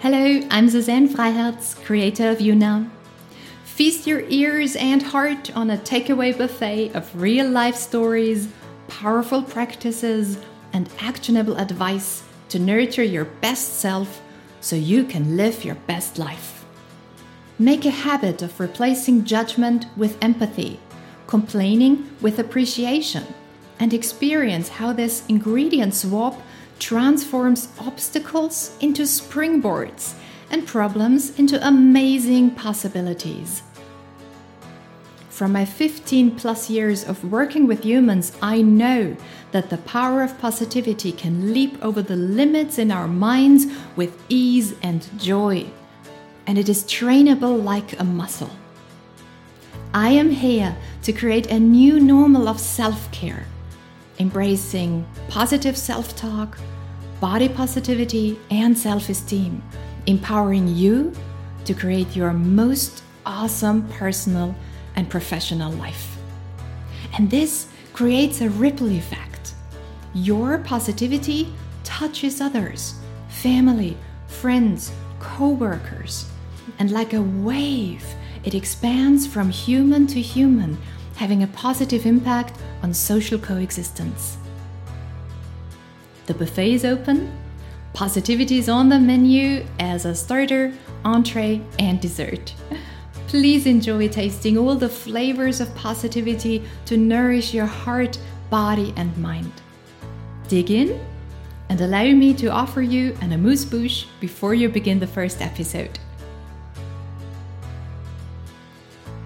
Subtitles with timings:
[0.00, 2.90] Hello, I'm Suzanne Freiherz, creator of YouNow.
[3.64, 8.48] Feast your ears and heart on a takeaway buffet of real life stories,
[8.88, 10.38] powerful practices,
[10.74, 14.20] and actionable advice to nurture your best self
[14.60, 16.66] so you can live your best life.
[17.58, 20.78] Make a habit of replacing judgment with empathy,
[21.26, 23.24] complaining with appreciation,
[23.80, 26.38] and experience how this ingredient swap
[26.78, 30.14] transforms obstacles into springboards
[30.50, 33.62] and problems into amazing possibilities.
[35.36, 39.16] From my 15 plus years of working with humans, I know
[39.52, 43.66] that the power of positivity can leap over the limits in our minds
[43.96, 45.66] with ease and joy.
[46.46, 48.50] And it is trainable like a muscle.
[49.92, 53.44] I am here to create a new normal of self care,
[54.18, 56.58] embracing positive self talk,
[57.20, 59.62] body positivity, and self esteem,
[60.06, 61.12] empowering you
[61.64, 64.54] to create your most awesome personal
[64.94, 66.16] and professional life.
[67.16, 69.54] And this creates a ripple effect.
[70.14, 71.52] Your positivity
[71.84, 72.94] touches others,
[73.28, 76.30] family, friends, co workers,
[76.78, 78.04] and like a wave,
[78.44, 80.78] it expands from human to human,
[81.16, 84.36] having a positive impact on social coexistence.
[86.26, 87.32] The buffet is open.
[87.92, 90.72] Positivity is on the menu as a starter,
[91.04, 92.52] entree, and dessert.
[93.28, 98.18] Please enjoy tasting all the flavors of positivity to nourish your heart,
[98.50, 99.52] body, and mind.
[100.48, 101.00] Dig in
[101.68, 105.98] and allow me to offer you an amuse bouche before you begin the first episode.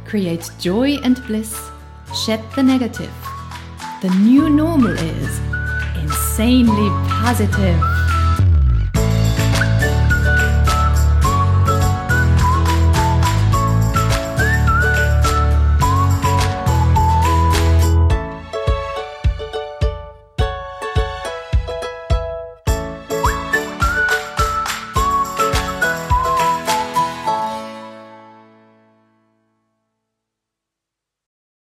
[0.05, 1.71] Create joy and bliss,
[2.15, 3.13] shed the negative.
[4.03, 5.50] The new normal is
[6.41, 8.00] insanely positive.